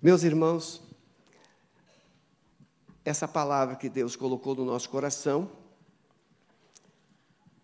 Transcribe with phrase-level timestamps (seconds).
[0.00, 0.80] Meus irmãos,
[3.04, 5.50] essa palavra que Deus colocou no nosso coração,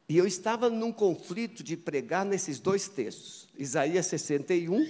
[0.08, 4.84] e eu estava num conflito de pregar nesses dois textos, Isaías 61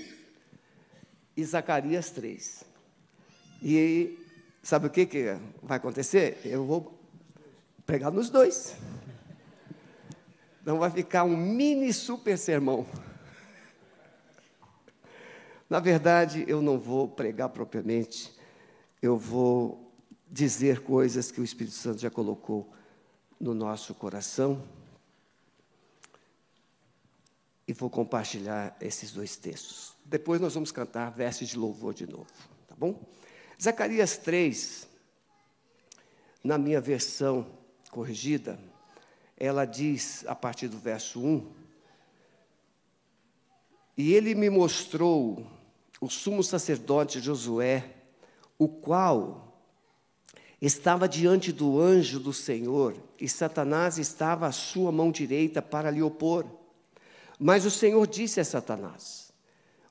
[1.36, 2.64] e Zacarias 3.
[3.62, 4.18] E
[4.62, 6.40] sabe o que, que vai acontecer?
[6.46, 6.98] Eu vou
[7.84, 8.74] pregar nos dois.
[10.62, 12.86] Então vai ficar um mini super sermão.
[15.68, 18.32] Na verdade, eu não vou pregar propriamente,
[19.00, 19.92] eu vou
[20.30, 22.72] dizer coisas que o Espírito Santo já colocou
[23.40, 24.62] no nosso coração
[27.66, 29.94] e vou compartilhar esses dois textos.
[30.04, 32.30] Depois nós vamos cantar versos de louvor de novo,
[32.68, 33.00] tá bom?
[33.60, 34.86] Zacarias 3,
[36.42, 37.46] na minha versão
[37.90, 38.58] corrigida,
[39.36, 41.63] ela diz a partir do verso 1:
[43.96, 45.46] E ele me mostrou
[46.00, 47.84] o sumo sacerdote Josué,
[48.58, 49.58] o qual
[50.60, 56.02] estava diante do anjo do Senhor, e Satanás estava à sua mão direita para lhe
[56.02, 56.46] opor.
[57.38, 59.32] Mas o Senhor disse a Satanás: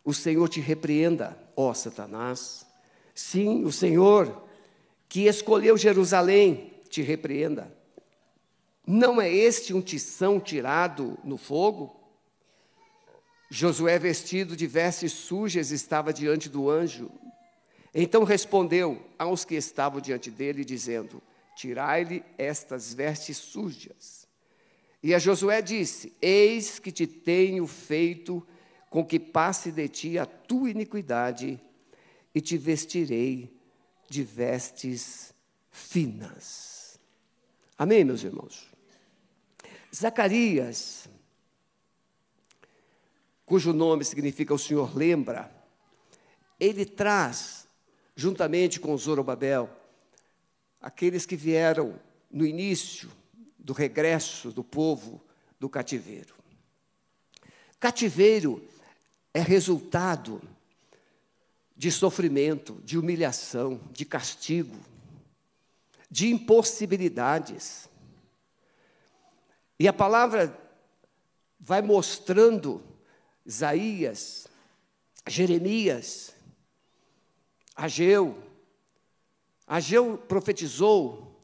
[0.03, 2.65] O Senhor te repreenda, ó Satanás.
[3.13, 4.43] Sim, o Senhor
[5.07, 7.71] que escolheu Jerusalém te repreenda.
[8.85, 12.02] Não é este um tição tirado no fogo?
[13.55, 17.11] Josué, vestido de vestes sujas, estava diante do anjo.
[17.93, 21.21] Então respondeu aos que estavam diante dele, dizendo:
[21.55, 24.27] Tirai-lhe estas vestes sujas.
[25.03, 28.43] E a Josué disse: Eis que te tenho feito
[28.89, 31.61] com que passe de ti a tua iniquidade,
[32.33, 33.55] e te vestirei
[34.09, 35.31] de vestes
[35.69, 36.99] finas.
[37.77, 38.67] Amém, meus irmãos?
[39.95, 41.02] Zacarias,
[43.45, 45.51] cujo nome significa o Senhor lembra,
[46.59, 47.67] ele traz,
[48.15, 49.69] juntamente com Zorobabel,
[50.81, 51.99] aqueles que vieram
[52.31, 53.09] no início
[53.57, 55.21] do regresso do povo
[55.59, 56.35] do cativeiro.
[57.79, 58.65] Cativeiro
[59.33, 60.41] é resultado
[61.75, 64.77] de sofrimento, de humilhação, de castigo,
[66.09, 67.89] de impossibilidades.
[69.79, 70.57] E a palavra
[71.59, 72.83] vai mostrando
[73.45, 74.47] Isaías,
[75.27, 76.33] Jeremias,
[77.75, 78.37] Ageu.
[79.65, 81.41] Ageu profetizou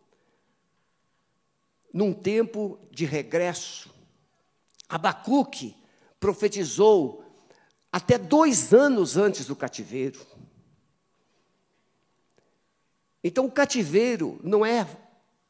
[1.93, 3.93] num tempo de regresso.
[4.87, 5.75] Abacuque
[6.19, 7.23] profetizou
[7.91, 10.25] até dois anos antes do cativeiro.
[13.23, 14.87] Então, o cativeiro não é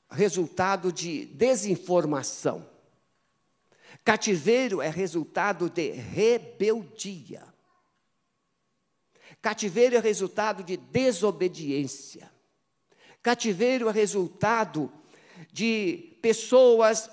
[0.10, 2.69] resultado de desinformação.
[4.04, 7.44] Cativeiro é resultado de rebeldia.
[9.42, 12.32] Cativeiro é resultado de desobediência.
[13.22, 14.92] Cativeiro é resultado
[15.52, 17.10] de pessoas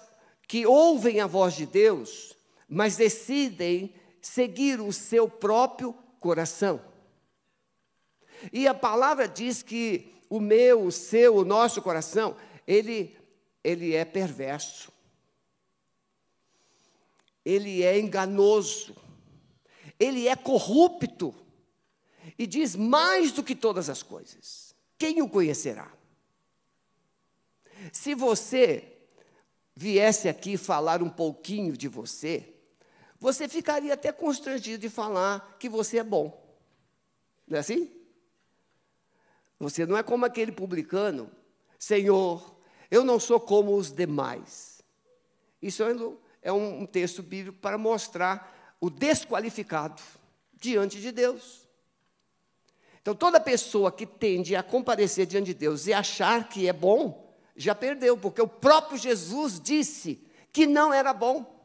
[0.47, 2.37] que ouvem a voz de Deus,
[2.69, 6.81] mas decidem seguir o seu próprio coração.
[8.53, 12.37] E a palavra diz que o meu, o seu, o nosso coração,
[12.67, 13.17] ele,
[13.63, 14.93] ele é perverso.
[17.47, 18.97] Ele é enganoso.
[20.01, 21.33] Ele é corrupto.
[22.37, 24.75] E diz mais do que todas as coisas.
[24.99, 25.93] Quem o conhecerá?
[27.93, 28.99] Se você
[29.77, 32.53] viesse aqui falar um pouquinho de você,
[33.21, 36.45] você ficaria até constrangido de falar que você é bom.
[37.47, 37.93] Não é assim?
[39.61, 41.31] Você não é como aquele publicano,
[41.79, 42.57] Senhor,
[42.91, 44.83] eu não sou como os demais.
[45.63, 45.95] Isso é
[46.53, 50.03] um texto bíblico para mostrar o desqualificado
[50.55, 51.67] diante de Deus.
[53.01, 57.35] Então, toda pessoa que tende a comparecer diante de Deus e achar que é bom,
[57.55, 60.21] já perdeu, porque o próprio Jesus disse
[60.53, 61.65] que não era bom,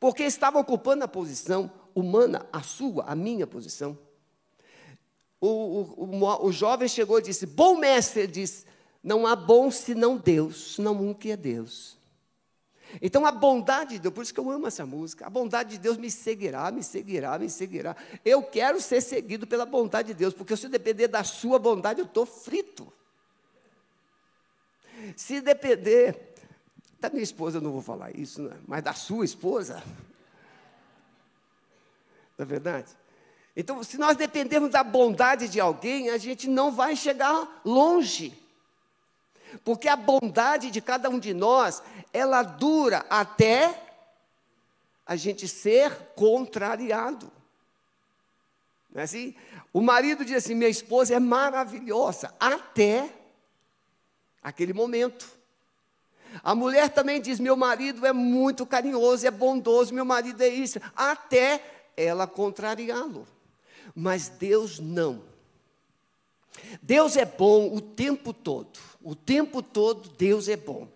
[0.00, 3.96] porque estava ocupando a posição humana, a sua, a minha posição.
[5.40, 8.64] O, o, o, o jovem chegou e disse: Bom mestre, ele disse,
[9.02, 11.96] não há bom senão Deus, senão um que é Deus.
[13.00, 15.78] Então a bondade de Deus, por isso que eu amo essa música, a bondade de
[15.78, 17.96] Deus me seguirá, me seguirá, me seguirá.
[18.24, 22.00] Eu quero ser seguido pela bondade de Deus, porque se eu depender da sua bondade,
[22.00, 22.92] eu estou frito.
[25.16, 26.34] Se depender
[27.00, 28.56] da minha esposa, eu não vou falar isso, né?
[28.66, 29.82] mas da sua esposa.
[32.36, 32.90] Não é verdade?
[33.56, 38.41] Então, se nós dependermos da bondade de alguém, a gente não vai chegar longe.
[39.64, 41.82] Porque a bondade de cada um de nós,
[42.12, 43.82] ela dura até
[45.06, 47.30] a gente ser contrariado.
[48.92, 49.34] Não é assim?
[49.72, 53.10] O marido diz assim: minha esposa é maravilhosa, até
[54.42, 55.26] aquele momento.
[56.42, 60.78] A mulher também diz: meu marido é muito carinhoso, é bondoso, meu marido é isso,
[60.94, 61.62] até
[61.96, 63.26] ela contrariá-lo.
[63.94, 65.22] Mas Deus não.
[66.80, 70.88] Deus é bom o tempo todo, o tempo todo Deus é bom.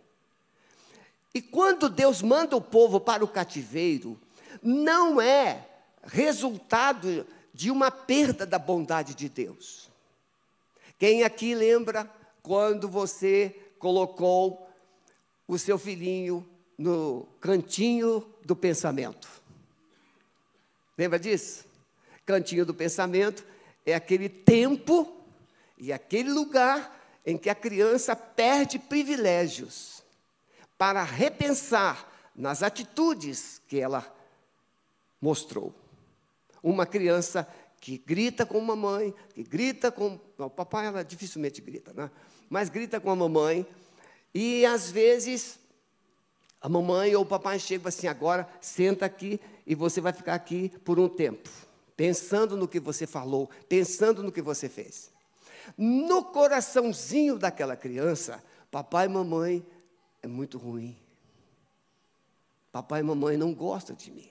[1.35, 4.19] E quando Deus manda o povo para o cativeiro,
[4.63, 5.69] não é
[6.03, 9.91] resultado de uma perda da bondade de Deus.
[10.99, 12.11] Quem aqui lembra
[12.43, 14.67] quando você colocou
[15.47, 16.47] o seu filhinho
[16.79, 19.29] no cantinho do pensamento?
[20.97, 21.67] Lembra disso?
[22.25, 23.45] Cantinho do pensamento
[23.85, 25.23] é aquele tempo
[25.77, 26.96] e aquele lugar
[27.27, 30.05] em que a criança perde privilégios
[30.79, 34.07] para repensar nas atitudes que ela
[35.21, 35.75] mostrou.
[36.63, 37.49] Uma criança
[37.81, 40.21] que grita com a mamãe, que grita com.
[40.39, 42.11] o papai ela dificilmente grita, né?
[42.49, 43.67] Mas grita com a mamãe,
[44.33, 45.59] e às vezes
[46.61, 50.69] a mamãe ou o papai chegam assim: agora senta aqui e você vai ficar aqui
[50.85, 51.51] por um tempo,
[51.97, 55.16] pensando no que você falou, pensando no que você fez.
[55.77, 59.67] No coraçãozinho daquela criança, papai e mamãe
[60.23, 60.97] é muito ruim.
[62.71, 64.31] Papai e mamãe não gostam de mim.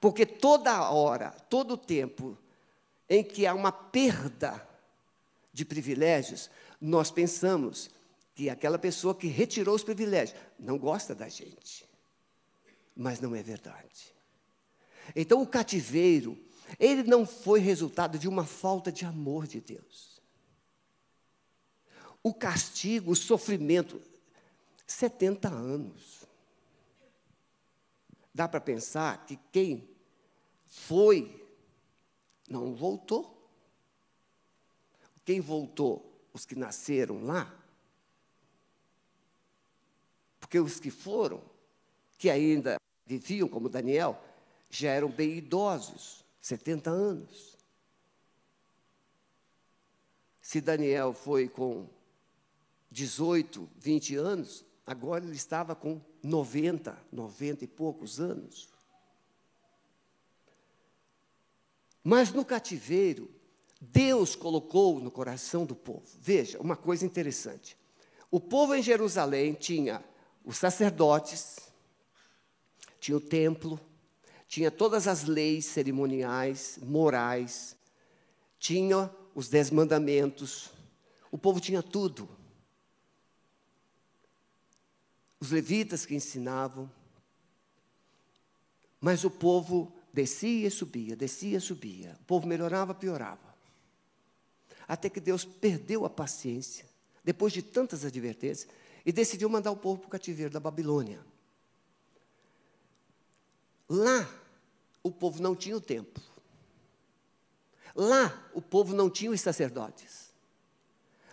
[0.00, 2.36] Porque toda hora, todo tempo
[3.08, 4.66] em que há uma perda
[5.52, 6.50] de privilégios,
[6.80, 7.90] nós pensamos
[8.34, 11.88] que aquela pessoa que retirou os privilégios não gosta da gente.
[12.96, 14.12] Mas não é verdade.
[15.14, 16.38] Então o cativeiro,
[16.78, 20.11] ele não foi resultado de uma falta de amor de Deus.
[22.22, 24.00] O castigo, o sofrimento,
[24.86, 26.22] 70 anos.
[28.34, 29.88] Dá para pensar que quem
[30.66, 31.44] foi
[32.48, 33.50] não voltou.
[35.24, 36.10] Quem voltou?
[36.32, 37.52] Os que nasceram lá.
[40.40, 41.42] Porque os que foram,
[42.18, 42.76] que ainda
[43.06, 44.22] viviam como Daniel,
[44.70, 47.56] já eram bem idosos, 70 anos.
[50.40, 51.88] Se Daniel foi com
[52.92, 58.68] 18, 20 anos, Agora ele estava com 90, 90 e poucos anos.
[62.02, 63.30] Mas no cativeiro,
[63.80, 66.06] Deus colocou no coração do povo.
[66.20, 67.78] Veja, uma coisa interessante.
[68.28, 70.04] O povo em Jerusalém tinha
[70.44, 71.58] os sacerdotes,
[72.98, 73.78] tinha o templo,
[74.48, 77.76] tinha todas as leis cerimoniais, morais,
[78.58, 80.70] tinha os dez mandamentos.
[81.30, 82.28] O povo tinha tudo
[85.42, 86.88] os levitas que ensinavam.
[89.00, 92.16] Mas o povo descia e subia, descia e subia.
[92.20, 93.52] O povo melhorava, piorava.
[94.86, 96.86] Até que Deus perdeu a paciência,
[97.24, 98.68] depois de tantas advertências,
[99.04, 101.18] e decidiu mandar o povo para o cativeiro da Babilônia.
[103.88, 104.32] Lá,
[105.02, 106.22] o povo não tinha o templo.
[107.96, 110.31] Lá, o povo não tinha os sacerdotes.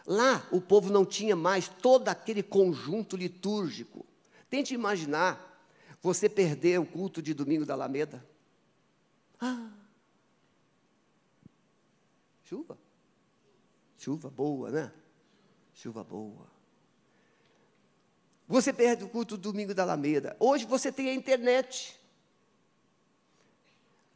[0.10, 4.04] Lá o povo não tinha mais todo aquele conjunto litúrgico.
[4.50, 5.64] Tente imaginar
[6.02, 8.26] você perder o culto de domingo da Alameda.
[9.40, 9.70] Ah,
[12.44, 12.76] chuva.
[14.00, 14.92] Chuva boa, né?
[15.76, 16.48] Chuva boa.
[18.48, 20.36] Você perde o culto do domingo da Alameda.
[20.40, 21.96] Hoje você tem a internet.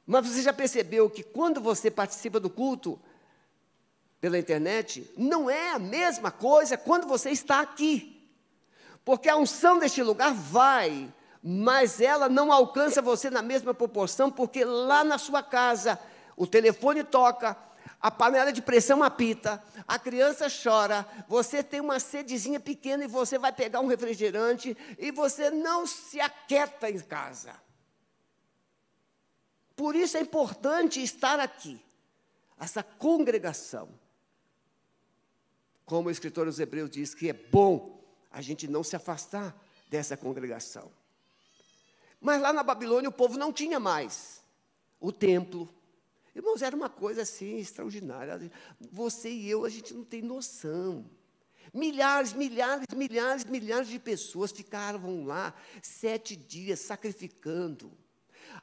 [0.07, 2.99] Mas você já percebeu que quando você participa do culto,
[4.23, 8.25] pela internet, não é a mesma coisa quando você está aqui.
[9.03, 11.13] Porque a unção deste lugar vai,
[11.43, 15.99] mas ela não alcança você na mesma proporção, porque lá na sua casa
[16.37, 17.57] o telefone toca,
[17.99, 23.37] a panela de pressão apita, a criança chora, você tem uma sedezinha pequena e você
[23.37, 27.53] vai pegar um refrigerante e você não se aquieta em casa.
[29.75, 31.77] Por isso é importante estar aqui,
[32.57, 34.01] essa congregação.
[35.85, 39.55] Como o escritor dos Hebreus diz que é bom a gente não se afastar
[39.89, 40.91] dessa congregação.
[42.19, 44.41] Mas lá na Babilônia o povo não tinha mais
[44.99, 45.69] o templo.
[46.33, 48.51] Irmãos, era uma coisa assim extraordinária.
[48.91, 51.05] Você e eu, a gente não tem noção.
[51.73, 57.91] Milhares, milhares, milhares, milhares de pessoas ficaram lá sete dias sacrificando.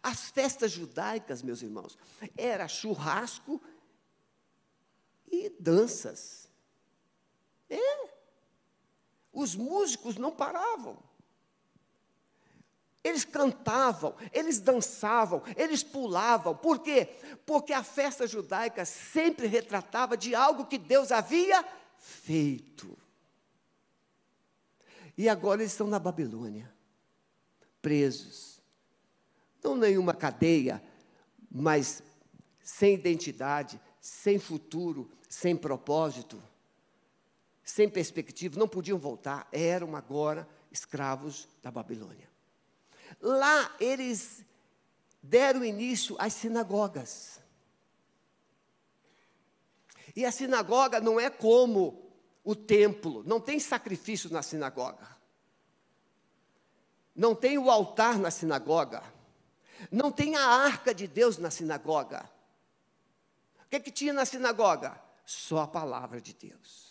[0.03, 1.99] As festas judaicas, meus irmãos,
[2.37, 3.61] era churrasco
[5.31, 6.50] e danças.
[7.71, 8.11] É.
[9.33, 10.99] Os músicos não paravam.
[13.03, 16.55] Eles cantavam, eles dançavam, eles pulavam.
[16.55, 17.09] Por quê?
[17.47, 21.65] Porque a festa judaica sempre retratava de algo que Deus havia
[21.97, 22.99] feito.
[25.17, 26.71] E agora eles estão na Babilônia,
[27.81, 28.61] presos.
[29.63, 30.83] Não nenhuma cadeia,
[31.51, 32.03] mas
[32.63, 36.43] sem identidade, sem futuro, sem propósito,
[37.65, 42.29] sem perspectiva, não podiam voltar, eram agora escravos da Babilônia.
[43.21, 44.45] Lá eles
[45.23, 47.41] deram início às sinagogas.
[50.15, 52.11] E a sinagoga não é como
[52.43, 55.09] o templo, não tem sacrifício na sinagoga.
[57.15, 59.03] Não tem o altar na sinagoga.
[59.91, 62.29] Não tem a arca de Deus na sinagoga.
[63.65, 65.01] O que, é que tinha na sinagoga?
[65.25, 66.90] Só a palavra de Deus.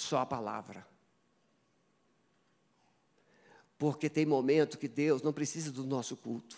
[0.00, 0.86] Só a palavra.
[3.76, 6.56] Porque tem momento que Deus não precisa do nosso culto.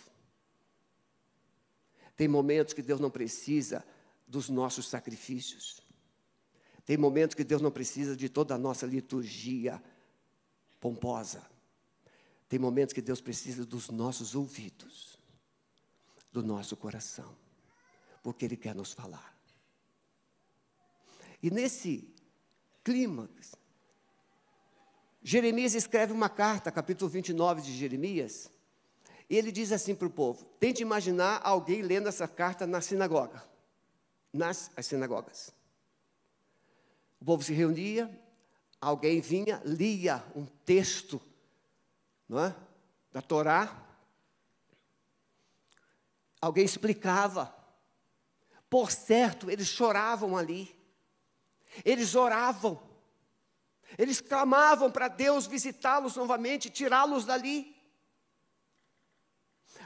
[2.17, 3.85] Tem momentos que Deus não precisa
[4.29, 5.83] dos nossos sacrifícios.
[6.87, 9.83] Tem momentos que Deus não precisa de toda a nossa liturgia
[10.79, 11.45] pomposa.
[12.49, 15.19] Tem momentos que Deus precisa dos nossos ouvidos,
[16.31, 17.37] do nosso coração,
[18.23, 19.37] porque Ele quer nos falar.
[21.43, 22.12] E nesse
[22.85, 23.55] clímax,
[25.23, 28.51] Jeremias escreve uma carta, capítulo 29 de Jeremias,
[29.31, 33.43] e ele diz assim para o povo: tente imaginar alguém lendo essa carta na sinagoga,
[34.33, 35.53] nas as sinagogas.
[37.21, 38.11] O povo se reunia,
[38.81, 41.21] alguém vinha, lia um texto
[42.33, 42.57] não é?
[43.13, 43.87] da Torá,
[46.41, 47.55] alguém explicava.
[48.71, 50.75] Por certo, eles choravam ali,
[51.85, 52.81] eles oravam.
[53.99, 57.77] Eles clamavam para Deus visitá-los novamente, tirá-los dali.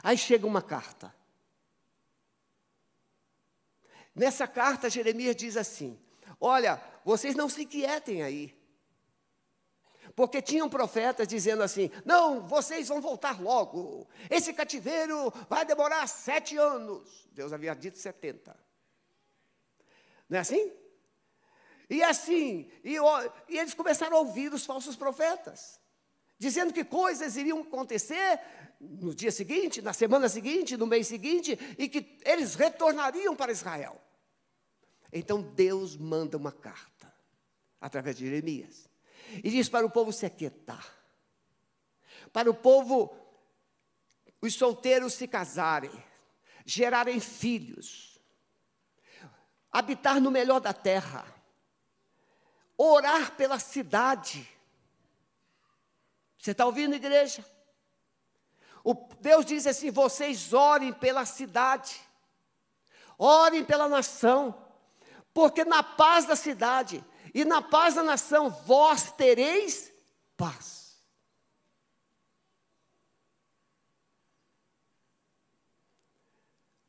[0.03, 1.13] Aí chega uma carta.
[4.15, 5.99] Nessa carta, Jeremias diz assim:
[6.39, 8.57] Olha, vocês não se inquietem aí.
[10.15, 14.07] Porque tinham profetas dizendo assim: Não, vocês vão voltar logo.
[14.29, 17.27] Esse cativeiro vai demorar sete anos.
[17.31, 18.57] Deus havia dito setenta.
[20.29, 20.71] Não é assim?
[21.89, 22.97] E assim, e,
[23.47, 25.79] e eles começaram a ouvir os falsos profetas,
[26.37, 28.39] dizendo que coisas iriam acontecer
[28.79, 34.01] no dia seguinte, na semana seguinte, no mês seguinte, e que eles retornariam para Israel.
[35.11, 37.13] Então Deus manda uma carta,
[37.79, 38.89] através de Jeremias,
[39.43, 40.93] e diz para o povo se aquietar,
[42.33, 43.15] para o povo,
[44.41, 45.91] os solteiros se casarem,
[46.65, 48.19] gerarem filhos,
[49.71, 51.25] habitar no melhor da terra,
[52.77, 54.47] orar pela cidade.
[56.37, 57.43] Você está ouvindo, igreja?
[58.83, 61.99] O Deus diz assim: vocês orem pela cidade,
[63.17, 64.55] orem pela nação,
[65.33, 67.03] porque na paz da cidade
[67.33, 69.91] e na paz da nação vós tereis
[70.37, 70.87] paz.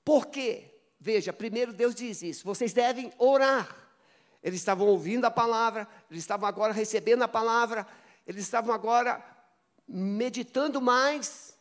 [0.05, 3.88] Porque, veja, primeiro Deus diz isso: vocês devem orar.
[4.43, 7.87] Eles estavam ouvindo a palavra, eles estavam agora recebendo a palavra,
[8.27, 9.25] eles estavam agora
[9.87, 11.59] meditando mais,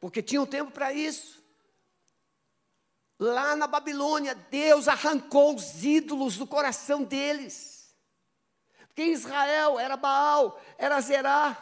[0.00, 1.44] porque tinham tempo para isso.
[3.18, 7.94] Lá na Babilônia, Deus arrancou os ídolos do coração deles.
[8.88, 11.56] Porque em Israel era Baal, era Zerá,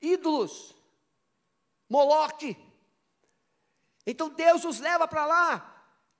[0.00, 0.74] ídolos,
[1.88, 2.56] Moloque.
[4.06, 5.75] Então Deus os leva para lá,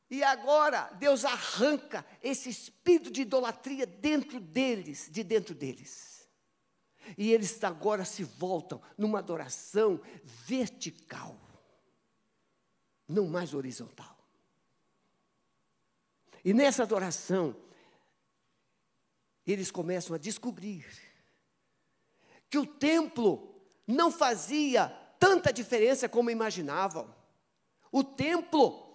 [0.09, 6.29] e agora Deus arranca esse espírito de idolatria dentro deles, de dentro deles.
[7.17, 11.39] E eles agora se voltam numa adoração vertical,
[13.07, 14.17] não mais horizontal.
[16.45, 17.57] E nessa adoração,
[19.45, 20.87] eles começam a descobrir
[22.49, 27.13] que o templo não fazia tanta diferença como imaginavam.
[27.91, 28.86] O templo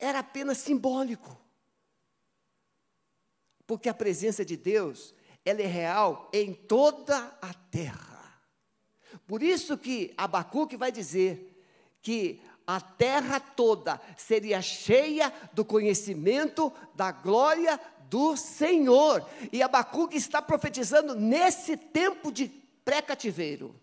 [0.00, 1.38] era apenas simbólico.
[3.66, 5.14] Porque a presença de Deus,
[5.44, 8.42] ela é real em toda a terra.
[9.26, 11.64] Por isso que Abacuque vai dizer
[12.02, 17.78] que a terra toda seria cheia do conhecimento da glória
[18.08, 19.24] do Senhor.
[19.52, 22.48] E Abacuque está profetizando nesse tempo de
[22.84, 23.74] pré-cativeiro.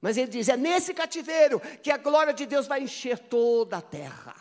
[0.00, 3.82] Mas ele diz: é nesse cativeiro que a glória de Deus vai encher toda a
[3.82, 4.34] terra.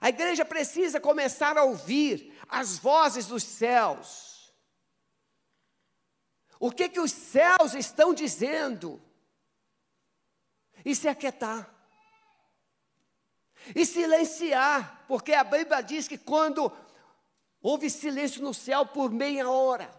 [0.00, 4.54] A igreja precisa começar a ouvir as vozes dos céus.
[6.60, 9.02] O que, que os céus estão dizendo?
[10.84, 11.68] E se aquietar.
[13.74, 16.72] E silenciar, porque a Bíblia diz que quando
[17.60, 19.97] houve silêncio no céu por meia hora,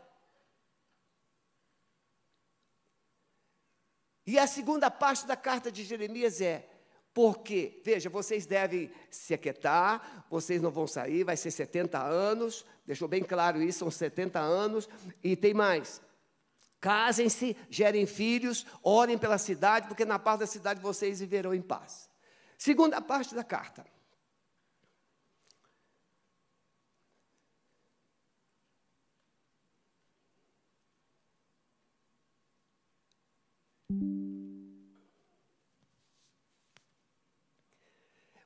[4.30, 6.70] E a segunda parte da carta de Jeremias é:
[7.12, 13.08] porque, veja, vocês devem se aquietar, vocês não vão sair, vai ser 70 anos, deixou
[13.08, 14.88] bem claro isso, são 70 anos,
[15.24, 16.00] e tem mais.
[16.80, 22.08] Casem-se, gerem filhos, orem pela cidade, porque na paz da cidade vocês viverão em paz.
[22.56, 23.84] Segunda parte da carta.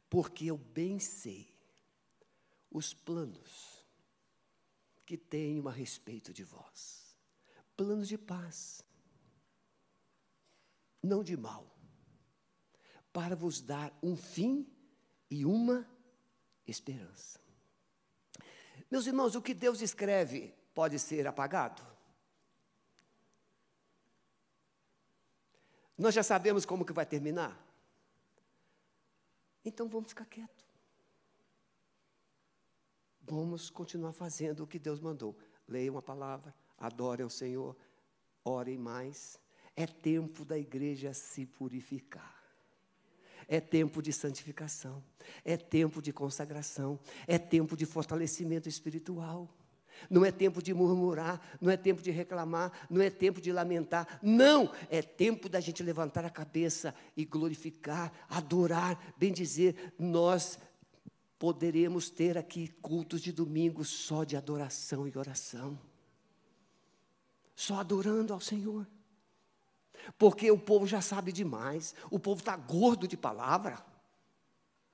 [0.10, 1.51] Porque eu bem sei
[2.69, 3.83] os planos
[5.05, 7.03] que tenho a respeito de vós
[7.75, 8.83] planos de paz,
[11.01, 11.75] não de mal,
[13.12, 14.67] para vos dar um fim
[15.29, 15.88] e uma
[16.65, 17.39] esperança.
[18.89, 21.92] Meus irmãos, o que Deus escreve pode ser apagado?
[26.03, 27.57] Nós já sabemos como que vai terminar?
[29.63, 30.65] Então vamos ficar quietos.
[33.22, 35.33] Vamos continuar fazendo o que Deus mandou.
[35.65, 37.77] Leiam a palavra, adorem ao Senhor,
[38.43, 39.39] orem mais.
[39.77, 42.43] É tempo da igreja se purificar.
[43.48, 45.01] É tempo de santificação,
[45.45, 49.50] é tempo de consagração, é tempo de fortalecimento espiritual.
[50.10, 54.19] Não é tempo de murmurar, não é tempo de reclamar, não é tempo de lamentar.
[54.22, 60.60] Não, é tempo da gente levantar a cabeça e glorificar, adorar, bem dizer, nós
[61.38, 65.77] poderemos ter aqui cultos de domingo só de adoração e oração.
[67.55, 68.88] Só adorando ao Senhor.
[70.17, 73.83] Porque o povo já sabe demais, o povo está gordo de palavra.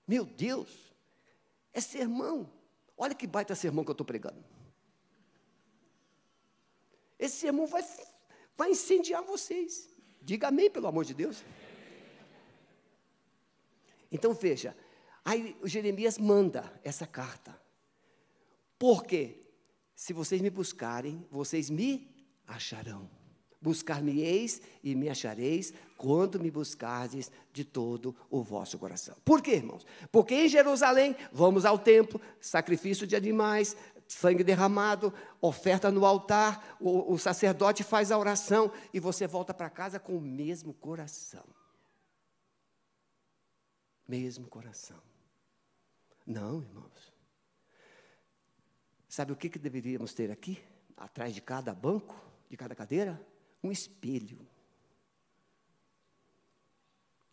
[0.08, 0.70] Meu Deus,
[1.74, 2.50] é sermão.
[2.98, 4.44] Olha que baita sermão que eu estou pregando.
[7.20, 7.84] Esse sermão vai,
[8.58, 9.90] vai incendiar vocês.
[10.22, 11.44] Diga amém, pelo amor de Deus.
[14.12, 14.76] Então veja,
[15.24, 17.60] aí Jeremias manda essa carta.
[18.78, 19.46] Porque
[19.94, 22.10] se vocês me buscarem, vocês me
[22.48, 23.10] acharão.
[23.62, 29.18] Buscar-me-eis e me achareis quando me buscardes de todo o vosso coração.
[29.26, 29.86] Por quê, irmãos?
[30.10, 33.76] Porque em Jerusalém vamos ao templo, sacrifício de animais,
[34.10, 39.70] sangue derramado, oferta no altar, o, o sacerdote faz a oração e você volta para
[39.70, 41.46] casa com o mesmo coração.
[44.08, 45.00] Mesmo coração.
[46.26, 47.14] Não, irmãos.
[49.08, 50.60] Sabe o que, que deveríamos ter aqui?
[50.98, 52.16] Atrás de cada banco,
[52.50, 53.22] de cada cadeira?
[53.64, 54.48] Um espelho.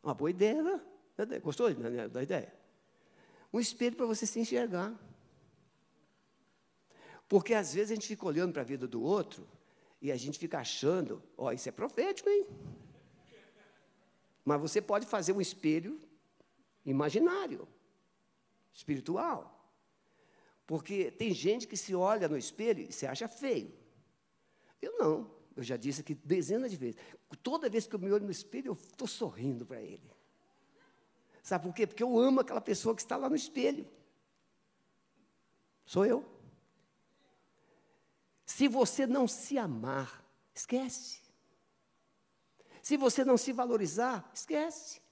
[0.02, 0.80] Uma boa ideia, né?
[1.42, 1.68] Gostou
[2.10, 2.54] da ideia?
[3.50, 4.94] Um espelho para você se enxergar.
[7.28, 9.46] Porque às vezes a gente fica olhando para a vida do outro
[10.00, 12.46] e a gente fica achando, ó, oh, isso é profético, hein?
[14.44, 16.00] Mas você pode fazer um espelho
[16.84, 17.66] imaginário,
[18.72, 19.52] espiritual.
[20.66, 23.72] Porque tem gente que se olha no espelho e se acha feio.
[24.80, 25.30] Eu não.
[25.56, 26.96] Eu já disse aqui dezenas de vezes.
[27.42, 30.12] Toda vez que eu me olho no espelho, eu estou sorrindo para ele.
[31.42, 31.86] Sabe por quê?
[31.86, 33.88] Porque eu amo aquela pessoa que está lá no espelho.
[35.84, 36.35] Sou eu.
[38.46, 41.20] Se você não se amar, esquece.
[42.80, 45.02] Se você não se valorizar, esquece.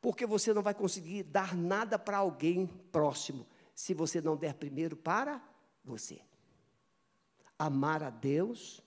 [0.00, 4.96] Porque você não vai conseguir dar nada para alguém próximo se você não der primeiro
[4.96, 5.40] para
[5.84, 6.20] você.
[7.56, 8.82] Amar a Deus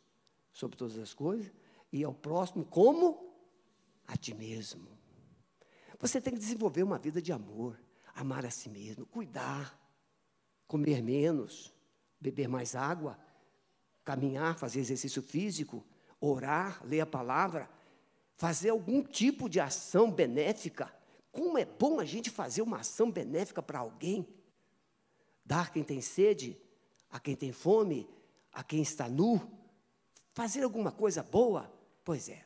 [0.51, 1.49] sobre todas as coisas
[1.91, 3.33] e ao próximo como
[4.05, 4.85] a ti mesmo.
[5.97, 7.79] Você tem que desenvolver uma vida de amor,
[8.13, 9.79] amar a si mesmo, cuidar,
[10.67, 11.73] comer menos
[12.19, 13.17] beber mais água,
[14.03, 15.85] caminhar, fazer exercício físico,
[16.19, 17.69] orar, ler a palavra,
[18.35, 20.93] fazer algum tipo de ação benéfica.
[21.31, 24.27] Como é bom a gente fazer uma ação benéfica para alguém.
[25.45, 26.57] Dar quem tem sede,
[27.09, 28.09] a quem tem fome,
[28.51, 29.41] a quem está nu.
[30.33, 31.71] Fazer alguma coisa boa?
[32.03, 32.43] Pois é.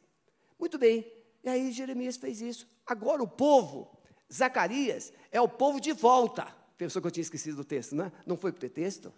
[0.60, 1.12] Muito bem.
[1.44, 2.68] E aí Jeremias fez isso.
[2.86, 3.98] Agora o povo,
[4.32, 6.46] Zacarias, é o povo de volta.
[6.78, 8.12] Pensou que eu tinha esquecido do texto, não é?
[8.26, 9.14] Não foi para texto?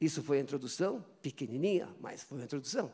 [0.00, 2.92] Isso foi a introdução, pequenininha, mas foi a introdução.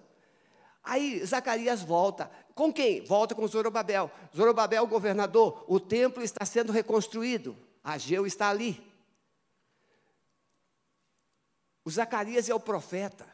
[0.83, 2.31] Aí Zacarias volta.
[2.55, 3.03] Com quem?
[3.03, 4.11] Volta com Zorobabel.
[4.35, 7.57] Zorobabel, governador, o templo está sendo reconstruído.
[7.83, 8.83] Ageu está ali.
[11.85, 13.27] O Zacarias é o profeta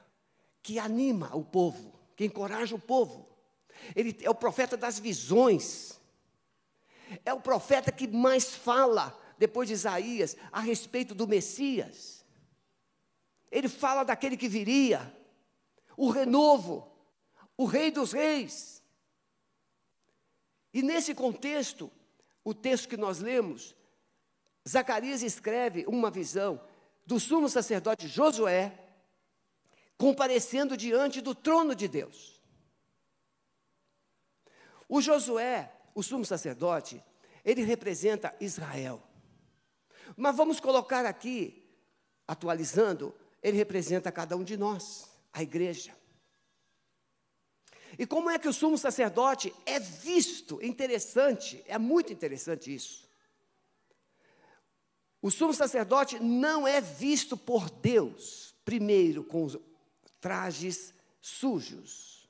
[0.63, 3.29] que anima o povo, que encoraja o povo.
[3.95, 6.01] Ele é o profeta das visões.
[7.25, 12.20] É o profeta que mais fala, depois de Isaías, a respeito do Messias.
[13.51, 15.15] Ele fala daquele que viria,
[15.97, 16.91] o renovo,
[17.57, 18.83] o Rei dos Reis.
[20.73, 21.91] E nesse contexto,
[22.45, 23.75] o texto que nós lemos,
[24.69, 26.61] Zacarias escreve uma visão
[27.05, 28.73] do sumo sacerdote Josué,
[29.99, 32.41] comparecendo diante do trono de Deus.
[34.89, 37.03] O Josué, o sumo sacerdote,
[37.45, 39.03] ele representa Israel.
[40.17, 41.69] Mas vamos colocar aqui,
[42.27, 45.97] atualizando, ele representa cada um de nós, a igreja.
[47.99, 50.63] E como é que o sumo sacerdote é visto?
[50.63, 53.09] Interessante, é muito interessante isso.
[55.23, 59.47] O sumo sacerdote não é visto por Deus, primeiro, com
[60.21, 62.29] trajes sujos,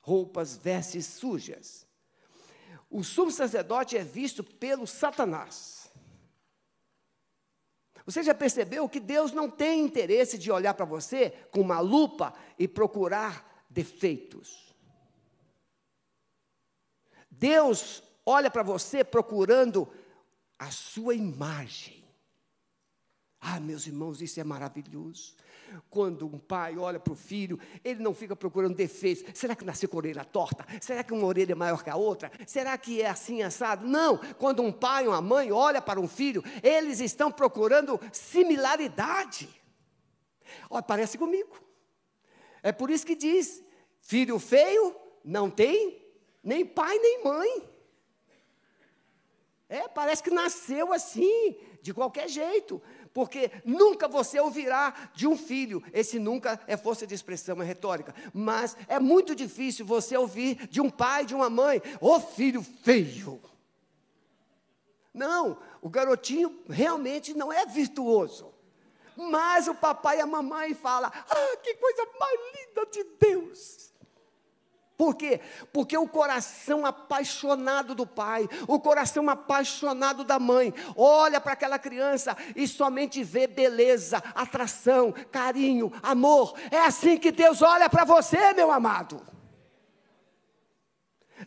[0.00, 1.86] roupas, vestes sujas.
[2.88, 5.79] O sumo sacerdote é visto pelo Satanás.
[8.06, 12.34] Você já percebeu que Deus não tem interesse de olhar para você com uma lupa
[12.58, 14.74] e procurar defeitos?
[17.30, 19.88] Deus olha para você procurando
[20.58, 22.04] a sua imagem.
[23.40, 25.34] Ah, meus irmãos, isso é maravilhoso.
[25.88, 29.24] Quando um pai olha para o filho, ele não fica procurando defeitos.
[29.34, 30.66] Será que nasceu com a orelha torta?
[30.80, 32.30] Será que uma orelha é maior que a outra?
[32.46, 33.86] Será que é assim assado?
[33.86, 34.18] Não.
[34.38, 39.48] Quando um pai ou uma mãe olha para um filho, eles estão procurando similaridade.
[40.68, 41.56] Olha, parece comigo.
[42.62, 43.62] É por isso que diz:
[44.00, 46.00] filho feio não tem
[46.42, 47.70] nem pai nem mãe.
[49.68, 55.82] É, parece que nasceu assim, de qualquer jeito porque nunca você ouvirá de um filho.
[55.92, 58.14] Esse nunca é força de expressão, é retórica.
[58.32, 63.40] Mas é muito difícil você ouvir de um pai, de uma mãe, ô filho feio.
[65.12, 68.54] Não, o garotinho realmente não é virtuoso.
[69.16, 73.92] Mas o papai e a mamãe falam: ah, que coisa mais linda de Deus.
[75.00, 75.40] Por quê?
[75.72, 82.36] Porque o coração apaixonado do pai, o coração apaixonado da mãe, olha para aquela criança
[82.54, 86.52] e somente vê beleza, atração, carinho, amor.
[86.70, 89.22] É assim que Deus olha para você, meu amado.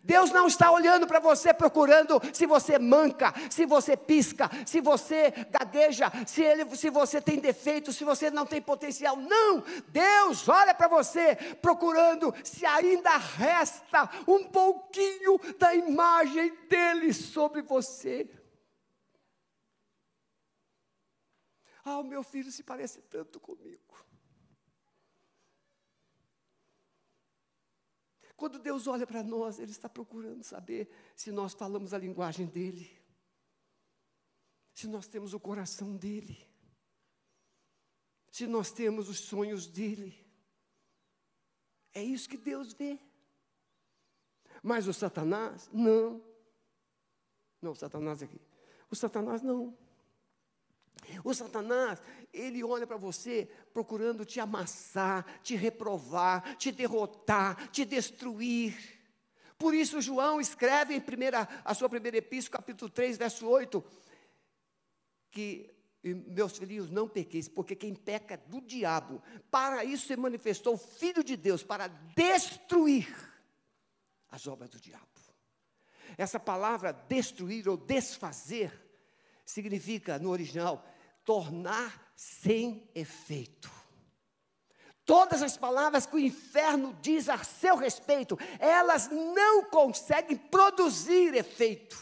[0.02, 5.32] Deus não está olhando para você procurando se você manca, se você pisca, se você
[5.50, 9.16] gagueja, se, ele, se você tem defeito, se você não tem potencial.
[9.16, 9.64] Não!
[9.90, 18.30] Deus olha para você procurando se ainda resta um pouquinho da imagem dele sobre você.
[21.86, 23.83] Ah, o meu filho se parece tanto comigo.
[28.36, 32.92] Quando Deus olha para nós, Ele está procurando saber se nós falamos a linguagem dEle,
[34.74, 36.48] se nós temos o coração dEle,
[38.32, 40.24] se nós temos os sonhos dEle.
[41.94, 43.00] É isso que Deus vê.
[44.64, 46.24] Mas o Satanás, não.
[47.62, 48.42] Não, o Satanás aqui.
[48.90, 49.78] O Satanás não.
[51.24, 58.76] O Satanás, ele olha para você procurando te amassar, te reprovar, te derrotar, te destruir.
[59.58, 63.84] Por isso, João escreve em primeira, a sua primeira epístola, capítulo 3, verso 8,
[65.32, 69.24] que meus filhinhos, não pequeis, porque quem peca é do diabo.
[69.50, 73.08] Para isso se manifestou o Filho de Deus, para destruir
[74.30, 75.08] as obras do diabo.
[76.18, 78.72] Essa palavra destruir ou desfazer
[79.46, 80.86] significa, no original,
[81.24, 83.72] tornar sem efeito.
[85.06, 92.02] Todas as palavras que o inferno diz a seu respeito, elas não conseguem produzir efeito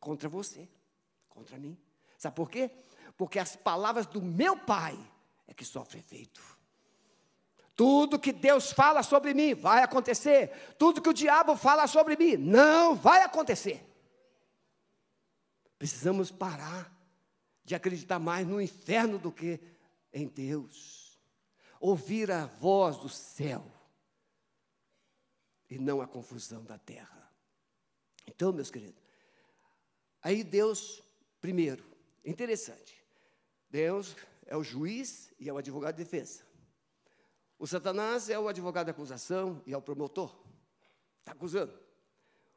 [0.00, 0.68] contra você,
[1.28, 1.78] contra mim.
[2.18, 2.70] Sabe por quê?
[3.16, 4.98] Porque as palavras do meu pai
[5.46, 6.42] é que sofrem efeito.
[7.76, 10.74] Tudo que Deus fala sobre mim vai acontecer.
[10.78, 13.86] Tudo que o diabo fala sobre mim não vai acontecer.
[15.78, 16.92] Precisamos parar
[17.64, 19.60] de acreditar mais no inferno do que
[20.12, 21.18] em Deus.
[21.80, 23.64] Ouvir a voz do céu
[25.68, 27.32] e não a confusão da terra.
[28.26, 29.02] Então, meus queridos,
[30.22, 31.02] aí Deus,
[31.40, 31.84] primeiro,
[32.24, 33.02] interessante,
[33.70, 34.14] Deus
[34.46, 36.44] é o juiz e é o advogado de defesa.
[37.58, 40.36] O Satanás é o advogado de acusação e é o promotor.
[41.20, 41.72] Está acusando.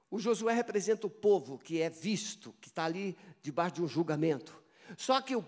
[0.10, 4.65] O Josué representa o povo que é visto, que está ali debaixo de um julgamento.
[4.98, 5.46] Só que o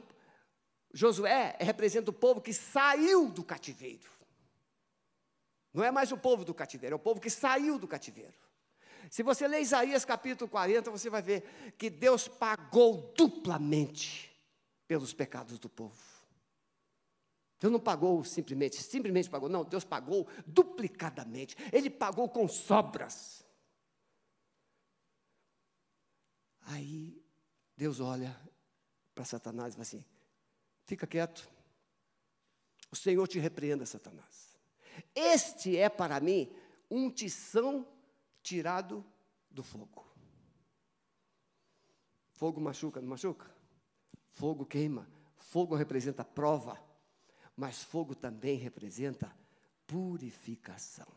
[0.94, 4.10] Josué representa o povo que saiu do cativeiro.
[5.74, 8.34] Não é mais o povo do cativeiro, é o povo que saiu do cativeiro.
[9.12, 14.36] Se você ler Isaías capítulo 40, você vai ver que Deus pagou duplamente
[14.88, 15.96] pelos pecados do povo.
[17.60, 21.56] Deus não pagou simplesmente, simplesmente pagou, não, Deus pagou duplicadamente.
[21.72, 23.44] Ele pagou com sobras.
[26.62, 27.24] Aí
[27.76, 28.36] Deus olha
[29.18, 30.06] para Satanás e fala assim:
[30.86, 31.50] fica quieto,
[32.92, 34.56] o Senhor te repreenda, Satanás.
[35.16, 36.56] Este é para mim
[36.90, 37.88] um tição
[38.44, 39.04] tirado
[39.50, 40.06] do fogo.
[42.32, 43.52] Fogo machuca, não machuca?
[44.34, 45.10] Fogo queima.
[45.36, 46.80] Fogo representa prova,
[47.56, 49.36] mas fogo também representa
[49.88, 51.08] purificação.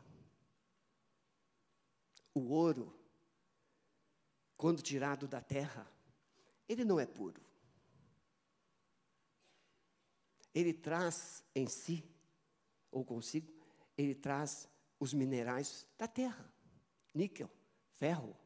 [2.32, 2.94] O ouro,
[4.56, 5.86] quando tirado da terra,
[6.68, 7.49] ele não é puro.
[10.54, 12.04] Ele traz em si,
[12.90, 13.52] ou consigo,
[13.96, 16.52] ele traz os minerais da terra:
[17.14, 17.50] níquel,
[17.94, 18.36] ferro,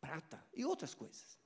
[0.00, 1.38] prata e outras coisas.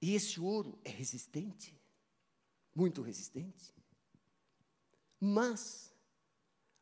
[0.00, 1.78] E esse ouro é resistente,
[2.74, 3.74] muito resistente.
[5.18, 5.92] Mas,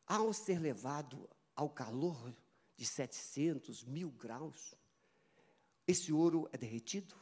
[0.05, 2.35] ao ser levado ao calor
[2.75, 4.75] de 700 mil graus,
[5.87, 7.15] esse ouro é derretido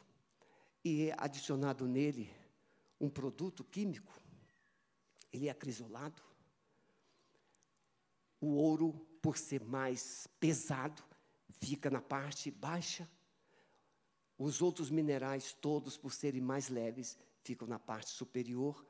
[0.84, 2.43] e é adicionado nele
[3.00, 4.14] um produto químico,
[5.32, 6.22] ele é acrisolado.
[8.40, 11.04] O ouro, por ser mais pesado,
[11.60, 13.10] fica na parte baixa.
[14.38, 18.86] Os outros minerais, todos, por serem mais leves, ficam na parte superior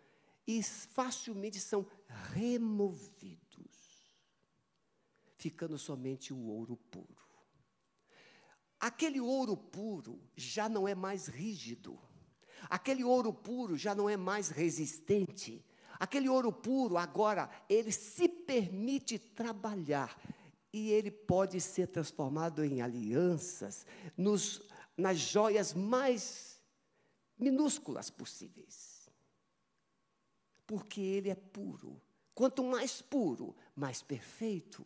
[0.46, 1.88] e facilmente são
[2.34, 4.18] removidos,
[5.38, 7.24] ficando somente o ouro puro.
[8.80, 12.00] Aquele ouro puro já não é mais rígido
[12.70, 15.64] Aquele ouro puro já não é mais resistente.
[16.00, 20.20] Aquele ouro puro, agora, ele se permite trabalhar.
[20.72, 23.86] E ele pode ser transformado em alianças,
[24.18, 26.60] nos, nas joias mais
[27.38, 29.08] minúsculas possíveis.
[30.66, 32.02] Porque ele é puro.
[32.34, 34.84] Quanto mais puro, mais perfeito,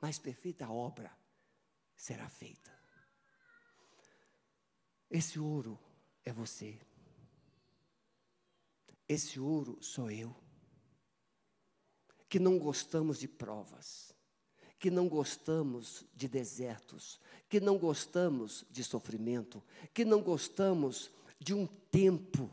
[0.00, 1.16] mais perfeita a obra
[1.94, 2.72] será feita.
[5.08, 5.78] Esse ouro
[6.24, 6.78] é você.
[9.08, 10.34] Esse ouro sou eu.
[12.28, 14.14] Que não gostamos de provas,
[14.78, 21.66] que não gostamos de desertos, que não gostamos de sofrimento, que não gostamos de um
[21.66, 22.50] tempo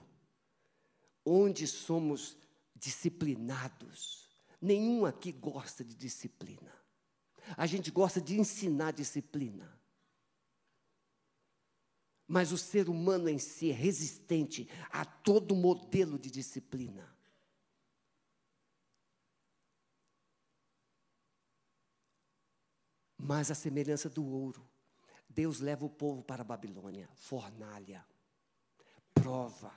[1.26, 2.38] onde somos
[2.76, 4.28] disciplinados.
[4.62, 6.74] Nenhum aqui gosta de disciplina.
[7.56, 9.79] A gente gosta de ensinar disciplina.
[12.32, 17.12] Mas o ser humano em si é resistente a todo modelo de disciplina.
[23.18, 24.64] Mas a semelhança do ouro,
[25.28, 28.06] Deus leva o povo para a Babilônia, fornalha,
[29.12, 29.74] prova.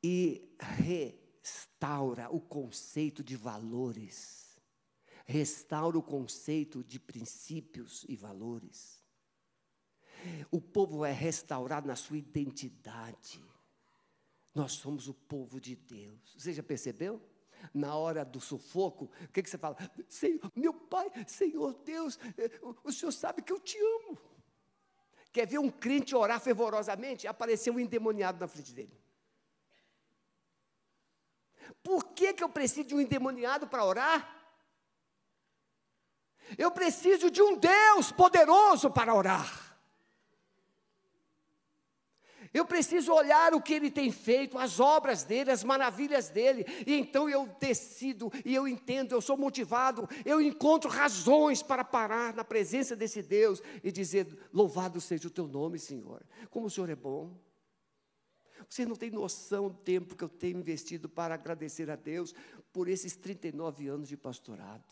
[0.00, 4.41] E restaura o conceito de valores
[5.26, 9.02] restaura o conceito de princípios e valores.
[10.50, 13.44] O povo é restaurado na sua identidade.
[14.54, 16.34] Nós somos o povo de Deus.
[16.36, 17.20] Você já percebeu?
[17.72, 19.76] Na hora do sufoco, o que, que você fala?
[20.08, 24.18] Senhor, meu Pai, Senhor Deus, eh, o Senhor sabe que eu te amo.
[25.32, 27.26] Quer ver um crente orar fervorosamente?
[27.26, 29.00] Apareceu um endemoniado na frente dele.
[31.82, 34.41] Por que, que eu preciso de um endemoniado para orar?
[36.58, 39.72] Eu preciso de um Deus poderoso para orar.
[42.52, 46.94] Eu preciso olhar o que ele tem feito, as obras dele, as maravilhas dele, e
[46.94, 52.44] então eu decido e eu entendo, eu sou motivado, eu encontro razões para parar na
[52.44, 56.22] presença desse Deus e dizer: Louvado seja o teu nome, Senhor.
[56.50, 57.34] Como o Senhor é bom.
[58.68, 62.34] Você não tem noção do tempo que eu tenho investido para agradecer a Deus
[62.72, 64.84] por esses 39 anos de pastorado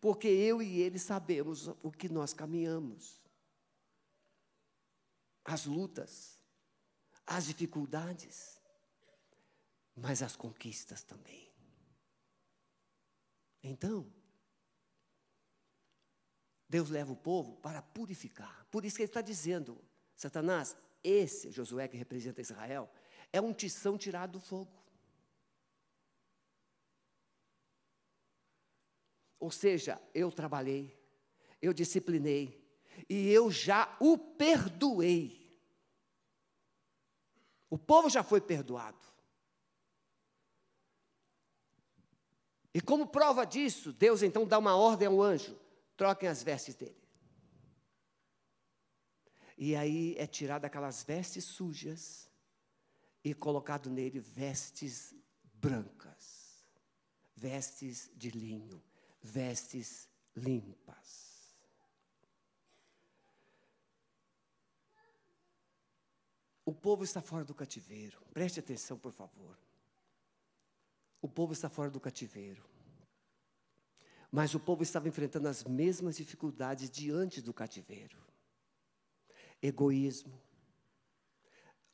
[0.00, 3.20] porque eu e ele sabemos o que nós caminhamos.
[5.44, 6.38] As lutas,
[7.26, 8.60] as dificuldades,
[9.94, 11.52] mas as conquistas também.
[13.62, 14.12] Então,
[16.68, 18.66] Deus leva o povo para purificar.
[18.70, 19.78] Por isso que ele está dizendo,
[20.16, 22.90] Satanás, esse Josué que representa Israel,
[23.32, 24.81] é um tição tirado do fogo.
[29.42, 30.96] Ou seja, eu trabalhei,
[31.60, 32.64] eu disciplinei,
[33.08, 35.60] e eu já o perdoei.
[37.68, 39.04] O povo já foi perdoado.
[42.72, 45.58] E como prova disso, Deus então dá uma ordem ao anjo:
[45.96, 47.02] troquem as vestes dele.
[49.58, 52.30] E aí é tirada aquelas vestes sujas
[53.24, 55.12] e colocado nele vestes
[55.52, 56.64] brancas,
[57.34, 58.80] vestes de linho,
[59.22, 61.32] vestes limpas.
[66.64, 68.20] O povo está fora do cativeiro.
[68.32, 69.58] Preste atenção, por favor.
[71.20, 72.64] O povo está fora do cativeiro.
[74.30, 78.18] Mas o povo estava enfrentando as mesmas dificuldades diante do cativeiro:
[79.60, 80.40] egoísmo,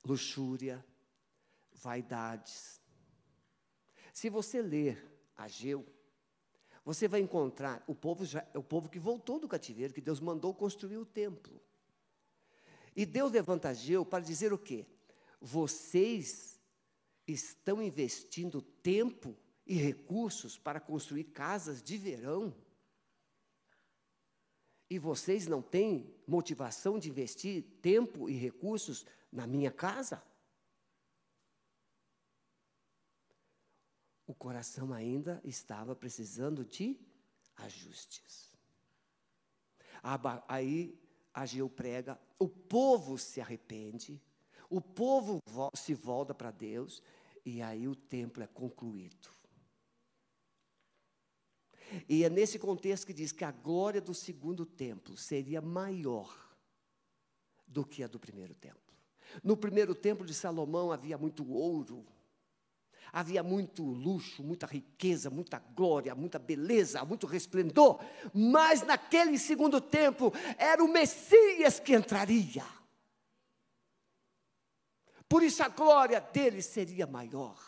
[0.05, 0.85] luxúria,
[1.73, 2.81] vaidades.
[4.12, 5.05] Se você ler
[5.37, 5.85] Ageu,
[6.88, 10.55] você vai encontrar o povo, já, o povo que voltou do cativeiro, que Deus mandou
[10.55, 11.61] construir o templo.
[12.96, 14.87] E Deus levanta Ageu para dizer o quê?
[15.38, 16.59] Vocês
[17.27, 22.57] estão investindo tempo e recursos para construir casas de verão.
[24.88, 30.22] E vocês não têm motivação de investir tempo e recursos na minha casa?
[34.27, 36.98] O coração ainda estava precisando de
[37.57, 38.57] ajustes.
[40.46, 40.98] Aí
[41.35, 44.20] Ageu prega, o povo se arrepende,
[44.70, 45.40] o povo
[45.74, 47.03] se volta para Deus,
[47.44, 49.29] e aí o templo é concluído.
[52.09, 56.37] E é nesse contexto que diz que a glória do segundo templo seria maior
[57.66, 58.81] do que a do primeiro templo.
[59.42, 62.05] No primeiro templo de Salomão havia muito ouro,
[63.12, 68.01] Havia muito luxo, muita riqueza, muita glória, muita beleza, muito resplendor,
[68.35, 72.64] mas naquele segundo tempo era o Messias que entraria.
[75.29, 77.59] Por isso a glória dele seria maior.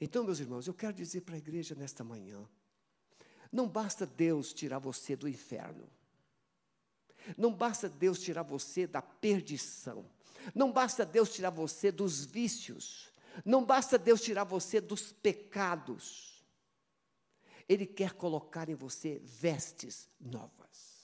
[0.00, 2.46] Então, meus irmãos, eu quero dizer para a igreja nesta manhã:
[3.50, 5.88] não basta Deus tirar você do inferno,
[7.36, 10.08] não basta Deus tirar você da perdição,
[10.54, 13.12] não basta Deus tirar você dos vícios,
[13.44, 16.44] não basta Deus tirar você dos pecados.
[17.68, 20.98] Ele quer colocar em você vestes novas.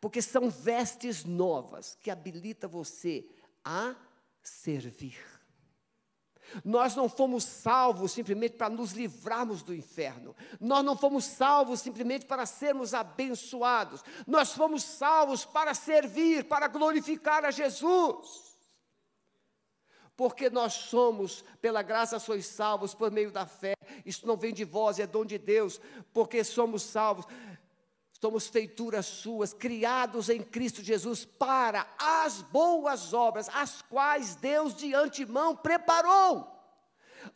[0.00, 3.26] Porque são vestes novas que habilitam você
[3.64, 3.94] a
[4.42, 5.18] servir.
[6.64, 10.34] Nós não fomos salvos simplesmente para nos livrarmos do inferno.
[10.60, 14.02] Nós não fomos salvos simplesmente para sermos abençoados.
[14.26, 18.54] Nós fomos salvos para servir, para glorificar a Jesus.
[20.16, 23.74] Porque nós somos, pela graça sois salvos por meio da fé.
[24.06, 25.80] Isso não vem de vós, é dom de Deus,
[26.12, 27.26] porque somos salvos
[28.24, 34.94] somos feituras suas, criados em Cristo Jesus para as boas obras, as quais Deus de
[34.94, 36.50] antemão preparou.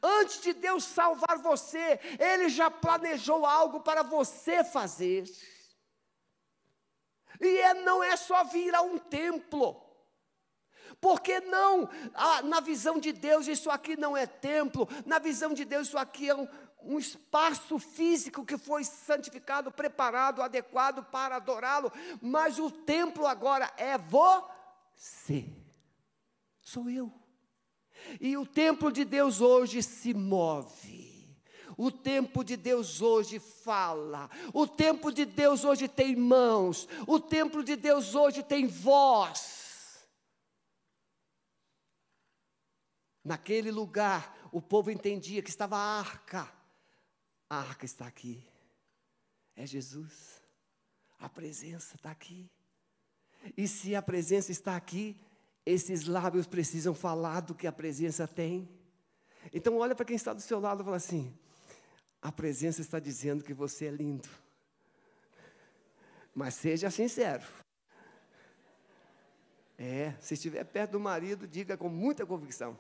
[0.03, 5.25] Antes de Deus salvar você, Ele já planejou algo para você fazer.
[7.39, 9.85] E é, não é só vir a um templo.
[11.03, 15.67] Porque não, ah, na visão de Deus, isso aqui não é templo, na visão de
[15.67, 16.49] Deus, isso aqui é um,
[16.83, 23.99] um espaço físico que foi santificado, preparado, adequado para adorá-lo, mas o templo agora é
[23.99, 25.45] você,
[26.61, 27.13] sou eu.
[28.21, 31.09] E o templo de Deus hoje se move.
[31.77, 34.31] O tempo de Deus hoje fala.
[34.53, 36.89] O tempo de Deus hoje tem mãos.
[37.07, 40.09] O templo de Deus hoje tem voz.
[43.25, 46.58] Naquele lugar, o povo entendia que estava a arca
[47.49, 48.43] a arca está aqui.
[49.57, 50.43] É Jesus.
[51.19, 52.51] A presença está aqui.
[53.57, 55.17] E se a presença está aqui,
[55.65, 58.69] esses lábios precisam falar do que a presença tem.
[59.53, 61.37] Então olha para quem está do seu lado e fala assim:
[62.21, 64.29] a presença está dizendo que você é lindo.
[66.35, 67.45] Mas seja sincero.
[69.77, 72.79] É, se estiver perto do marido, diga com muita convicção.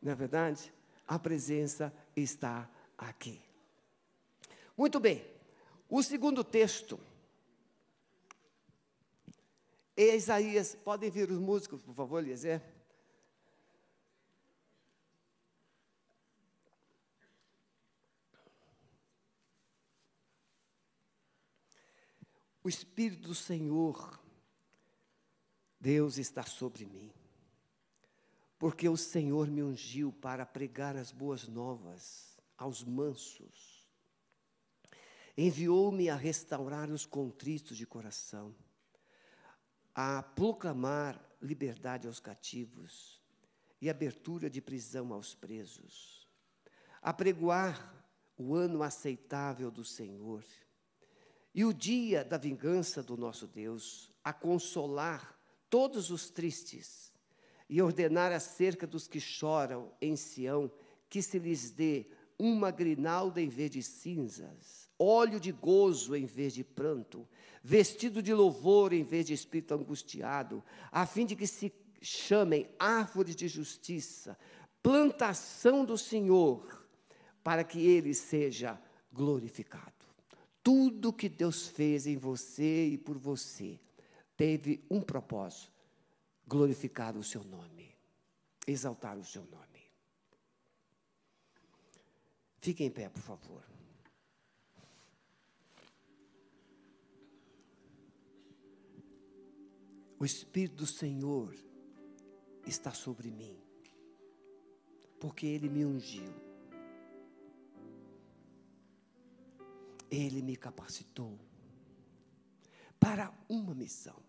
[0.00, 0.72] Não é verdade?
[1.06, 3.40] a presença está aqui.
[4.76, 5.24] Muito bem,
[5.88, 6.98] o segundo texto
[9.96, 10.74] é Isaías.
[10.74, 12.62] Podem vir os músicos, por favor, Eliezer?
[22.64, 24.20] O Espírito do Senhor,
[25.80, 27.12] Deus está sobre mim
[28.62, 33.90] porque o Senhor me ungiu para pregar as boas novas aos mansos.
[35.36, 38.54] Enviou-me a restaurar os contritos de coração,
[39.92, 43.20] a proclamar liberdade aos cativos
[43.80, 46.28] e abertura de prisão aos presos,
[47.02, 47.92] apregoar
[48.38, 50.44] o ano aceitável do Senhor
[51.52, 55.36] e o dia da vingança do nosso Deus, a consolar
[55.68, 57.11] todos os tristes
[57.72, 60.70] e ordenar acerca dos que choram em Sião
[61.08, 62.04] que se lhes dê
[62.38, 67.26] uma grinalda em vez de cinzas, óleo de gozo em vez de pranto,
[67.64, 73.34] vestido de louvor em vez de espírito angustiado, a fim de que se chamem árvores
[73.34, 74.36] de justiça,
[74.82, 76.86] plantação do Senhor,
[77.42, 78.78] para que ele seja
[79.10, 80.04] glorificado.
[80.62, 83.80] Tudo que Deus fez em você e por você
[84.36, 85.71] teve um propósito:
[86.46, 87.94] glorificar o seu nome,
[88.66, 89.62] exaltar o seu nome.
[92.60, 93.64] Fique em pé, por favor.
[100.18, 101.52] O Espírito do Senhor
[102.64, 103.58] está sobre mim,
[105.18, 106.32] porque Ele me ungiu,
[110.08, 111.36] Ele me capacitou
[113.00, 114.22] para uma missão: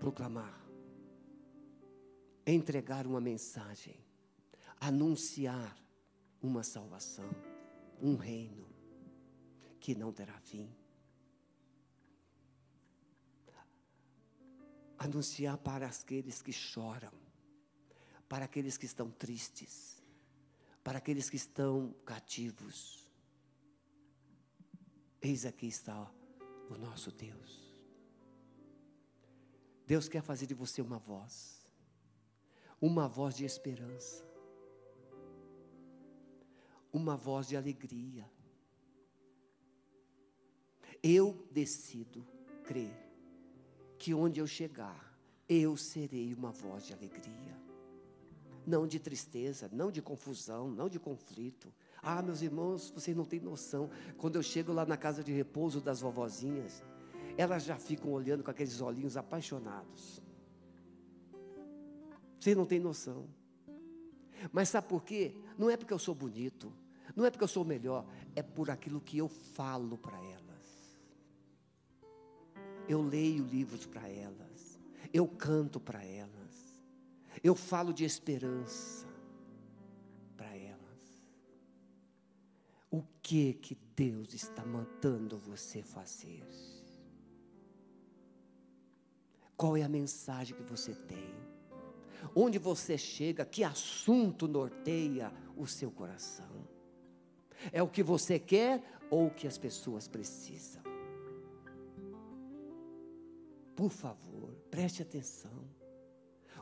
[0.00, 0.60] proclamar,
[2.46, 4.04] entregar uma mensagem,
[4.80, 5.76] anunciar
[6.42, 7.30] uma salvação,
[8.02, 8.66] um reino
[9.78, 10.68] que não terá fim.
[15.00, 17.10] anunciar para aqueles que choram,
[18.28, 20.02] para aqueles que estão tristes,
[20.84, 23.10] para aqueles que estão cativos.
[25.22, 26.12] Eis aqui está
[26.68, 27.69] o nosso Deus.
[29.90, 31.66] Deus quer fazer de você uma voz,
[32.80, 34.24] uma voz de esperança,
[36.92, 38.24] uma voz de alegria.
[41.02, 42.24] Eu decido
[42.62, 42.96] crer
[43.98, 45.12] que onde eu chegar,
[45.48, 47.60] eu serei uma voz de alegria.
[48.64, 51.74] Não de tristeza, não de confusão, não de conflito.
[52.00, 53.90] Ah, meus irmãos, vocês não têm noção.
[54.16, 56.80] Quando eu chego lá na casa de repouso das vovozinhas,
[57.40, 60.22] elas já ficam olhando com aqueles olhinhos apaixonados.
[62.38, 63.26] Vocês não têm noção.
[64.52, 65.34] Mas sabe por quê?
[65.56, 66.72] Não é porque eu sou bonito,
[67.16, 70.98] não é porque eu sou melhor, é por aquilo que eu falo para elas.
[72.86, 74.78] Eu leio livros para elas.
[75.12, 76.84] Eu canto para elas.
[77.42, 79.06] Eu falo de esperança
[80.36, 81.24] para elas.
[82.90, 86.46] O que que Deus está mandando você fazer?
[89.60, 91.34] Qual é a mensagem que você tem?
[92.34, 96.66] Onde você chega, que assunto norteia o seu coração?
[97.70, 100.82] É o que você quer ou o que as pessoas precisam?
[103.76, 105.68] Por favor, preste atenção.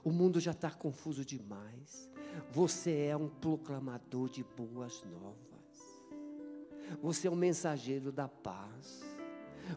[0.03, 2.11] O mundo já está confuso demais.
[2.51, 6.03] Você é um proclamador de boas novas.
[7.01, 9.18] Você é um mensageiro da paz.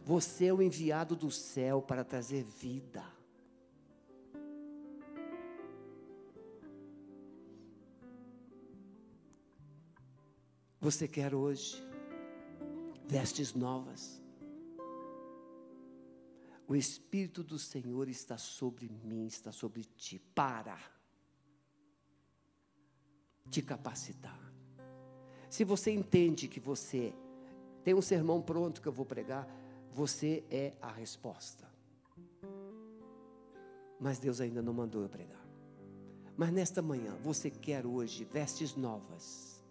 [0.06, 3.04] Você é o enviado do céu para trazer vida.
[10.80, 11.82] Você quer hoje
[13.08, 14.20] vestes novas.
[16.68, 20.80] O Espírito do Senhor está sobre mim, está sobre ti, para
[23.50, 24.40] te capacitar.
[25.50, 27.14] Se você entende que você
[27.84, 29.46] tem um sermão pronto que eu vou pregar,
[29.94, 31.70] você é a resposta.
[34.00, 35.46] Mas Deus ainda não mandou eu pregar.
[36.36, 39.64] Mas nesta manhã, você quer hoje vestes novas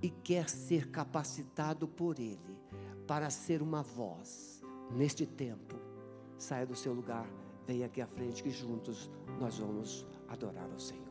[0.00, 2.58] e quer ser capacitado por Ele
[3.06, 5.76] para ser uma voz neste tempo,
[6.38, 7.26] saia do seu lugar,
[7.66, 11.09] venha aqui à frente que juntos nós vamos adorar ao Senhor.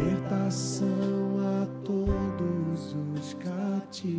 [0.00, 0.88] Libertação
[1.38, 4.16] a todos os cativos.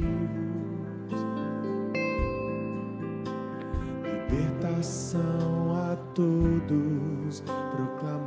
[4.30, 8.20] Libertação a todos proclamar.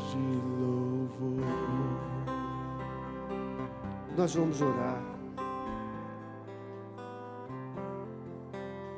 [0.00, 0.18] De
[0.60, 1.44] louvor.
[4.16, 5.02] Nós vamos orar.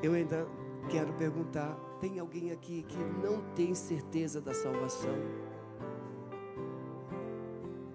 [0.03, 0.47] Eu ainda
[0.89, 5.15] quero perguntar: tem alguém aqui que não tem certeza da salvação?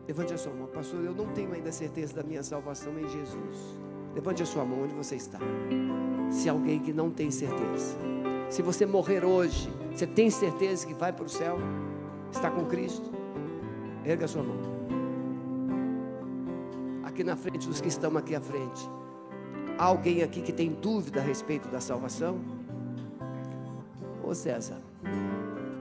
[0.08, 1.04] Levante a sua mão, pastor.
[1.04, 3.80] Eu não tenho ainda certeza da minha salvação em Jesus.
[4.14, 5.40] Levante a sua mão onde você está.
[6.30, 7.98] Se alguém que não tem certeza,
[8.50, 11.58] se você morrer hoje, você tem certeza que vai para o céu?
[12.34, 13.10] Está com Cristo?
[14.04, 14.58] Erga sua mão.
[17.04, 18.90] Aqui na frente, dos que estão aqui à frente.
[19.78, 22.42] Há alguém aqui que tem dúvida a respeito da salvação?
[24.24, 24.82] Ô César,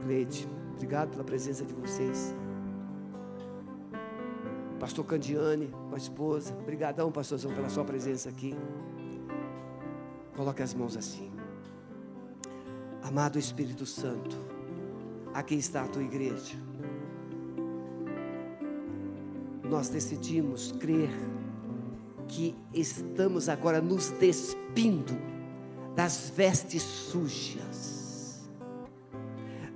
[0.05, 2.35] Cleide, obrigado pela presença de vocês.
[4.79, 8.55] Pastor Candiane, com a esposa, obrigadão, pastorzão, pela sua presença aqui.
[10.37, 11.33] Coloque as mãos assim.
[13.03, 14.37] Amado Espírito Santo,
[15.35, 16.57] aqui está a tua igreja.
[19.65, 21.11] Nós decidimos crer
[22.29, 25.17] que estamos agora nos despindo
[25.95, 28.49] das vestes sujas,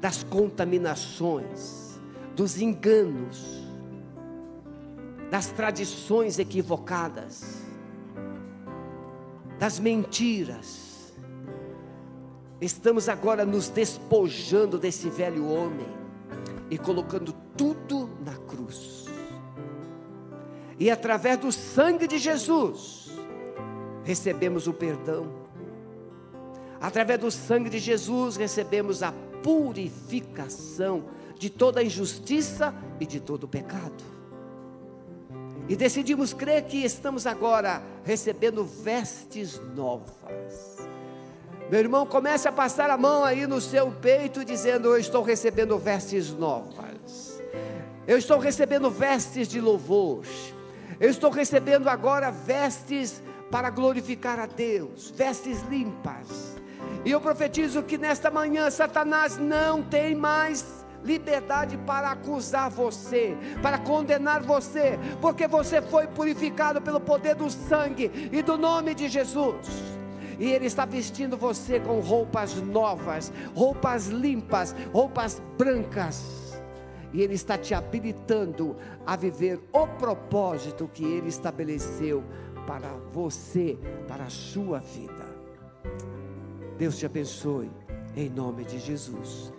[0.00, 1.98] das contaminações,
[2.34, 3.66] dos enganos,
[5.30, 7.62] das tradições equivocadas,
[9.58, 10.95] das mentiras.
[12.60, 15.86] Estamos agora nos despojando desse velho homem
[16.70, 19.04] e colocando tudo na cruz.
[20.78, 23.10] E através do sangue de Jesus,
[24.04, 25.26] recebemos o perdão.
[26.80, 31.04] Através do sangue de Jesus, recebemos a purificação
[31.38, 34.04] de toda injustiça e de todo pecado.
[35.68, 40.75] E decidimos crer que estamos agora recebendo vestes novas.
[41.70, 45.76] Meu irmão, comece a passar a mão aí no seu peito, dizendo: Eu estou recebendo
[45.76, 47.42] vestes novas.
[48.06, 50.24] Eu estou recebendo vestes de louvor.
[51.00, 56.56] Eu estou recebendo agora vestes para glorificar a Deus, vestes limpas.
[57.04, 63.78] E eu profetizo que nesta manhã Satanás não tem mais liberdade para acusar você, para
[63.78, 69.95] condenar você, porque você foi purificado pelo poder do sangue e do nome de Jesus.
[70.38, 76.60] E Ele está vestindo você com roupas novas, roupas limpas, roupas brancas.
[77.12, 78.76] E Ele está te habilitando
[79.06, 82.22] a viver o propósito que Ele estabeleceu
[82.66, 85.24] para você, para a sua vida.
[86.76, 87.70] Deus te abençoe,
[88.14, 89.55] em nome de Jesus.